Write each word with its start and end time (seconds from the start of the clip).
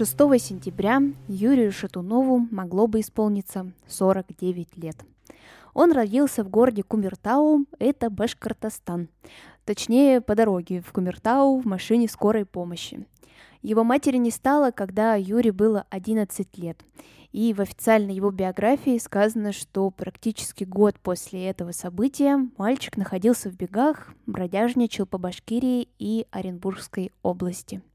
6 0.00 0.16
сентября 0.40 1.02
Юрию 1.28 1.70
Шатунову 1.70 2.48
могло 2.50 2.86
бы 2.86 3.00
исполниться 3.00 3.70
49 3.86 4.78
лет. 4.78 4.96
Он 5.74 5.92
родился 5.92 6.42
в 6.42 6.48
городе 6.48 6.82
Кумертау, 6.82 7.66
это 7.78 8.08
Башкортостан. 8.08 9.10
Точнее, 9.66 10.22
по 10.22 10.34
дороге 10.34 10.80
в 10.80 10.90
Кумертау 10.90 11.60
в 11.60 11.66
машине 11.66 12.08
скорой 12.08 12.46
помощи. 12.46 13.06
Его 13.60 13.84
матери 13.84 14.16
не 14.16 14.30
стало, 14.30 14.70
когда 14.70 15.16
Юре 15.16 15.52
было 15.52 15.84
11 15.90 16.56
лет. 16.56 16.80
И 17.32 17.52
в 17.52 17.60
официальной 17.60 18.14
его 18.14 18.30
биографии 18.30 18.96
сказано, 18.96 19.52
что 19.52 19.90
практически 19.90 20.64
год 20.64 20.98
после 20.98 21.44
этого 21.44 21.72
события 21.72 22.38
мальчик 22.56 22.96
находился 22.96 23.50
в 23.50 23.54
бегах, 23.54 24.14
бродяжничал 24.24 25.04
по 25.04 25.18
Башкирии 25.18 25.88
и 25.98 26.26
Оренбургской 26.30 27.12
области– 27.22 27.82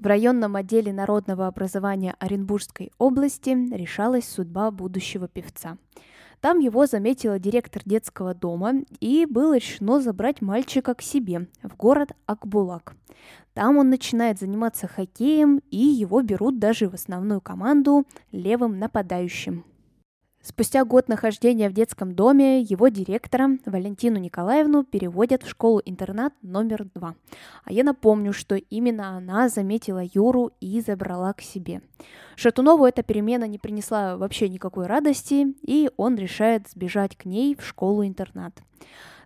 в 0.00 0.06
районном 0.06 0.56
отделе 0.56 0.92
народного 0.94 1.46
образования 1.46 2.14
Оренбургской 2.18 2.90
области 2.96 3.50
решалась 3.74 4.26
судьба 4.26 4.70
будущего 4.70 5.28
певца. 5.28 5.76
Там 6.40 6.58
его 6.58 6.86
заметила 6.86 7.38
директор 7.38 7.82
детского 7.84 8.34
дома, 8.34 8.76
и 9.00 9.26
было 9.28 9.56
решено 9.56 10.00
забрать 10.00 10.40
мальчика 10.40 10.94
к 10.94 11.02
себе, 11.02 11.48
в 11.62 11.76
город 11.76 12.12
Акбулак. 12.24 12.94
Там 13.52 13.76
он 13.76 13.90
начинает 13.90 14.38
заниматься 14.38 14.88
хоккеем, 14.88 15.60
и 15.70 15.76
его 15.76 16.22
берут 16.22 16.58
даже 16.58 16.88
в 16.88 16.94
основную 16.94 17.42
команду 17.42 18.06
левым 18.32 18.78
нападающим. 18.78 19.64
Спустя 20.42 20.86
год 20.86 21.08
нахождения 21.08 21.68
в 21.68 21.74
детском 21.74 22.14
доме 22.14 22.62
его 22.62 22.88
директора 22.88 23.58
Валентину 23.66 24.18
Николаевну 24.18 24.84
переводят 24.84 25.42
в 25.42 25.50
школу-интернат 25.50 26.32
номер 26.40 26.86
два. 26.94 27.14
А 27.64 27.72
я 27.72 27.84
напомню, 27.84 28.32
что 28.32 28.54
именно 28.54 29.18
она 29.18 29.50
заметила 29.50 30.02
Юру 30.02 30.52
и 30.60 30.80
забрала 30.80 31.34
к 31.34 31.42
себе. 31.42 31.82
Шатунову 32.36 32.86
эта 32.86 33.02
перемена 33.02 33.44
не 33.44 33.58
принесла 33.58 34.16
вообще 34.16 34.48
никакой 34.48 34.86
радости, 34.86 35.54
и 35.60 35.90
он 35.98 36.16
решает 36.16 36.70
сбежать 36.70 37.16
к 37.16 37.26
ней 37.26 37.54
в 37.54 37.62
школу-интернат. 37.62 38.62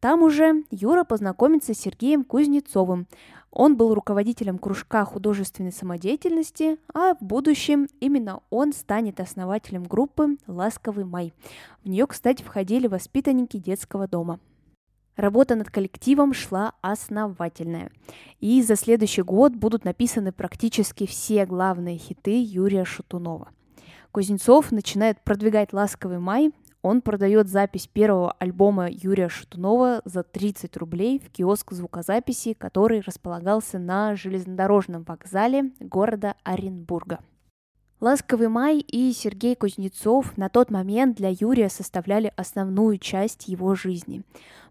Там 0.00 0.22
уже 0.22 0.64
Юра 0.72 1.04
познакомится 1.04 1.72
с 1.72 1.78
Сергеем 1.78 2.24
Кузнецовым, 2.24 3.06
он 3.56 3.78
был 3.78 3.94
руководителем 3.94 4.58
кружка 4.58 5.06
художественной 5.06 5.72
самодеятельности, 5.72 6.76
а 6.92 7.14
в 7.14 7.22
будущем 7.22 7.88
именно 8.00 8.40
он 8.50 8.74
станет 8.74 9.18
основателем 9.18 9.84
группы 9.84 10.36
«Ласковый 10.46 11.06
май». 11.06 11.32
В 11.82 11.88
нее, 11.88 12.06
кстати, 12.06 12.42
входили 12.42 12.86
воспитанники 12.86 13.56
детского 13.56 14.06
дома. 14.06 14.40
Работа 15.16 15.54
над 15.54 15.70
коллективом 15.70 16.34
шла 16.34 16.74
основательная. 16.82 17.90
И 18.40 18.62
за 18.62 18.76
следующий 18.76 19.22
год 19.22 19.54
будут 19.54 19.86
написаны 19.86 20.32
практически 20.32 21.06
все 21.06 21.46
главные 21.46 21.96
хиты 21.96 22.42
Юрия 22.42 22.84
Шатунова. 22.84 23.48
Кузнецов 24.12 24.70
начинает 24.70 25.18
продвигать 25.22 25.72
«Ласковый 25.72 26.18
май», 26.18 26.52
он 26.86 27.02
продает 27.02 27.48
запись 27.48 27.88
первого 27.88 28.30
альбома 28.38 28.88
Юрия 28.88 29.28
Шатунова 29.28 30.02
за 30.04 30.22
30 30.22 30.76
рублей 30.76 31.18
в 31.18 31.30
киоск 31.30 31.72
звукозаписи, 31.72 32.52
который 32.52 33.00
располагался 33.00 33.80
на 33.80 34.14
железнодорожном 34.14 35.02
вокзале 35.02 35.72
города 35.80 36.36
Оренбурга. 36.44 37.18
«Ласковый 38.00 38.48
май» 38.48 38.78
и 38.78 39.12
Сергей 39.12 39.56
Кузнецов 39.56 40.36
на 40.36 40.48
тот 40.48 40.70
момент 40.70 41.16
для 41.16 41.30
Юрия 41.30 41.70
составляли 41.70 42.32
основную 42.36 42.98
часть 42.98 43.48
его 43.48 43.74
жизни. 43.74 44.22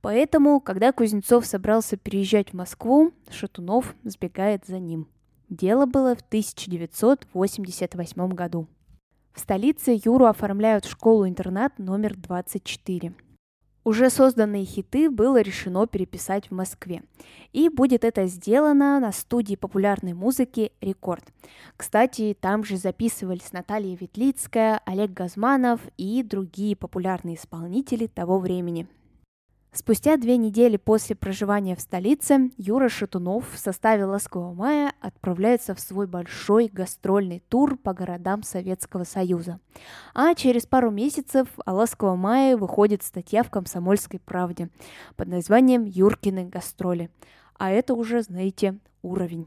Поэтому, 0.00 0.58
когда 0.58 0.90
Кузнецов 0.90 1.46
собрался 1.46 1.96
переезжать 1.96 2.50
в 2.50 2.54
Москву, 2.54 3.12
Шатунов 3.30 3.94
сбегает 4.02 4.66
за 4.66 4.80
ним. 4.80 5.06
Дело 5.48 5.86
было 5.86 6.16
в 6.16 6.22
1988 6.22 8.28
году. 8.30 8.66
В 9.32 9.40
столице 9.40 9.98
Юру 10.04 10.26
оформляют 10.26 10.84
в 10.84 10.90
школу-интернат 10.90 11.78
номер 11.78 12.16
24. 12.16 13.12
Уже 13.82 14.10
созданные 14.10 14.64
хиты 14.64 15.08
было 15.08 15.40
решено 15.40 15.86
переписать 15.86 16.48
в 16.48 16.54
Москве. 16.54 17.02
И 17.52 17.68
будет 17.68 18.04
это 18.04 18.26
сделано 18.26 19.00
на 19.00 19.10
студии 19.10 19.54
популярной 19.54 20.12
музыки 20.12 20.72
«Рекорд». 20.80 21.24
Кстати, 21.76 22.36
там 22.38 22.62
же 22.62 22.76
записывались 22.76 23.52
Наталья 23.52 23.96
Ветлицкая, 23.96 24.82
Олег 24.84 25.12
Газманов 25.12 25.80
и 25.96 26.22
другие 26.22 26.76
популярные 26.76 27.36
исполнители 27.36 28.06
того 28.06 28.38
времени– 28.38 28.86
Спустя 29.72 30.16
две 30.16 30.36
недели 30.36 30.76
после 30.76 31.14
проживания 31.14 31.76
в 31.76 31.80
столице 31.80 32.50
Юра 32.56 32.88
Шатунов 32.88 33.44
в 33.52 33.56
составе 33.56 34.04
«Ласкового 34.04 34.52
мая» 34.52 34.92
отправляется 35.00 35.76
в 35.76 35.80
свой 35.80 36.08
большой 36.08 36.66
гастрольный 36.66 37.40
тур 37.48 37.76
по 37.76 37.94
городам 37.94 38.42
Советского 38.42 39.04
Союза. 39.04 39.60
А 40.12 40.34
через 40.34 40.66
пару 40.66 40.90
месяцев 40.90 41.46
о 41.64 41.72
«Ласковом 41.72 42.18
мае» 42.18 42.56
выходит 42.56 43.04
статья 43.04 43.44
в 43.44 43.50
«Комсомольской 43.50 44.18
правде» 44.18 44.70
под 45.14 45.28
названием 45.28 45.84
«Юркины 45.84 46.46
гастроли». 46.46 47.08
А 47.56 47.70
это 47.70 47.94
уже, 47.94 48.22
знаете, 48.22 48.76
уровень. 49.02 49.46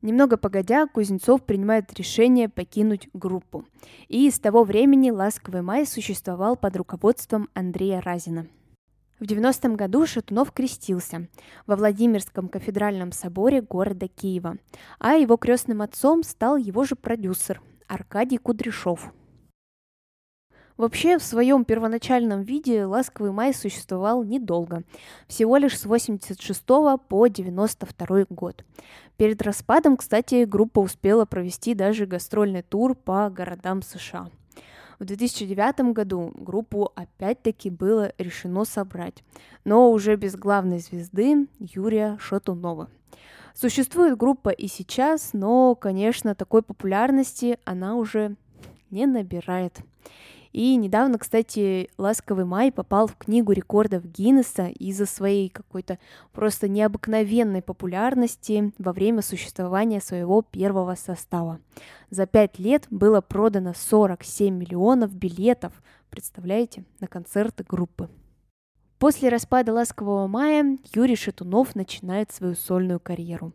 Немного 0.00 0.36
погодя, 0.36 0.86
Кузнецов 0.86 1.42
принимает 1.42 1.92
решение 1.94 2.48
покинуть 2.48 3.08
группу. 3.12 3.64
И 4.06 4.30
с 4.30 4.38
того 4.38 4.62
времени 4.62 5.10
«Ласковый 5.10 5.62
май» 5.62 5.86
существовал 5.86 6.54
под 6.54 6.76
руководством 6.76 7.48
Андрея 7.54 8.00
Разина– 8.00 8.46
в 9.24 9.26
90-м 9.26 9.74
году 9.74 10.06
Шатунов 10.06 10.52
крестился 10.52 11.28
во 11.66 11.76
Владимирском 11.76 12.48
кафедральном 12.48 13.10
соборе 13.10 13.62
города 13.62 14.06
Киева, 14.06 14.58
а 14.98 15.14
его 15.14 15.38
крестным 15.38 15.80
отцом 15.80 16.22
стал 16.22 16.58
его 16.58 16.84
же 16.84 16.94
продюсер 16.94 17.62
Аркадий 17.88 18.36
Кудряшов. 18.36 19.14
Вообще, 20.76 21.18
в 21.18 21.22
своем 21.22 21.64
первоначальном 21.64 22.42
виде 22.42 22.84
«Ласковый 22.84 23.30
май» 23.30 23.54
существовал 23.54 24.24
недолго, 24.24 24.82
всего 25.26 25.56
лишь 25.56 25.78
с 25.78 25.86
86 25.86 26.62
по 27.08 27.26
92 27.26 28.26
год. 28.28 28.62
Перед 29.16 29.40
распадом, 29.40 29.96
кстати, 29.96 30.44
группа 30.44 30.80
успела 30.80 31.24
провести 31.24 31.72
даже 31.72 32.04
гастрольный 32.04 32.62
тур 32.62 32.94
по 32.94 33.30
городам 33.30 33.80
США– 33.80 34.28
в 34.98 35.04
2009 35.04 35.92
году 35.92 36.32
группу 36.34 36.92
опять-таки 36.94 37.70
было 37.70 38.12
решено 38.18 38.64
собрать, 38.64 39.22
но 39.64 39.90
уже 39.90 40.16
без 40.16 40.36
главной 40.36 40.78
звезды 40.78 41.46
Юрия 41.58 42.16
Шатунова. 42.20 42.88
Существует 43.54 44.16
группа 44.18 44.48
и 44.48 44.66
сейчас, 44.66 45.30
но, 45.32 45.74
конечно, 45.74 46.34
такой 46.34 46.62
популярности 46.62 47.58
она 47.64 47.94
уже 47.94 48.36
не 48.90 49.06
набирает. 49.06 49.78
И 50.54 50.76
недавно, 50.76 51.18
кстати, 51.18 51.90
«Ласковый 51.98 52.44
май» 52.44 52.70
попал 52.70 53.08
в 53.08 53.16
книгу 53.16 53.50
рекордов 53.50 54.04
Гиннесса 54.06 54.68
из-за 54.68 55.04
своей 55.04 55.48
какой-то 55.48 55.98
просто 56.30 56.68
необыкновенной 56.68 57.60
популярности 57.60 58.72
во 58.78 58.92
время 58.92 59.20
существования 59.20 60.00
своего 60.00 60.42
первого 60.42 60.94
состава. 60.94 61.58
За 62.08 62.26
пять 62.26 62.60
лет 62.60 62.86
было 62.88 63.20
продано 63.20 63.72
47 63.74 64.54
миллионов 64.54 65.12
билетов, 65.12 65.72
представляете, 66.08 66.84
на 67.00 67.08
концерты 67.08 67.64
группы. 67.64 68.08
После 69.00 69.30
распада 69.30 69.72
«Ласкового 69.72 70.28
мая» 70.28 70.78
Юрий 70.94 71.16
Шатунов 71.16 71.74
начинает 71.74 72.30
свою 72.30 72.54
сольную 72.54 73.00
карьеру. 73.00 73.52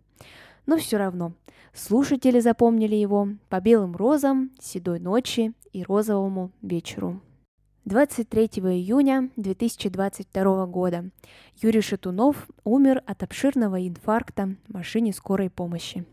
Но 0.66 0.78
все 0.78 0.98
равно, 0.98 1.34
Слушатели 1.74 2.40
запомнили 2.40 2.96
его 2.96 3.30
по 3.48 3.62
белым 3.62 3.96
розам, 3.96 4.52
седой 4.60 5.00
ночи 5.00 5.54
и 5.72 5.84
розовому 5.84 6.52
вечеру. 6.62 7.22
23 7.86 8.46
июня 8.46 9.30
2022 9.36 10.66
года 10.66 11.10
Юрий 11.62 11.82
Шатунов 11.82 12.48
умер 12.64 13.04
от 13.06 13.24
обширного 13.24 13.88
инфаркта 13.88 14.56
в 14.68 14.74
машине 14.74 15.14
скорой 15.14 15.50
помощи. 15.50 16.06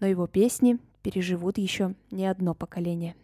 Но 0.00 0.06
его 0.06 0.26
песни 0.26 0.78
переживут 1.02 1.58
еще 1.58 1.94
не 2.10 2.26
одно 2.26 2.54
поколение. 2.54 3.14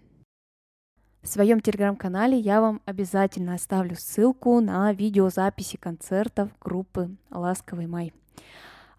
В 1.23 1.29
своем 1.29 1.61
телеграм-канале 1.61 2.39
я 2.39 2.61
вам 2.61 2.81
обязательно 2.85 3.55
оставлю 3.55 3.97
ссылку 3.97 4.61
на 4.61 4.93
видеозаписи 4.93 5.77
концертов 5.77 6.51
группы 6.61 7.11
«Ласковый 7.31 7.87
май». 7.87 8.13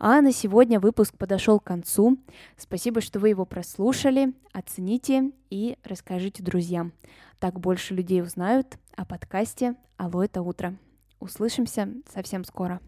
А 0.05 0.19
на 0.19 0.33
сегодня 0.33 0.81
выпуск 0.81 1.17
подошел 1.17 1.61
к 1.61 1.63
концу. 1.63 2.17
Спасибо, 2.57 2.99
что 2.99 3.21
вы 3.21 3.29
его 3.29 3.45
прослушали. 3.45 4.33
Оцените 4.51 5.31
и 5.49 5.77
расскажите 5.81 6.43
друзьям. 6.43 6.91
Так 7.39 7.57
больше 7.57 7.93
людей 7.93 8.21
узнают 8.21 8.77
о 8.97 9.05
подкасте 9.05 9.75
«Алло, 9.95 10.21
это 10.21 10.41
утро». 10.41 10.75
Услышимся 11.21 11.87
совсем 12.13 12.43
скоро. 12.43 12.81